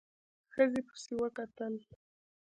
[0.53, 1.73] ښځې پسې وکتل.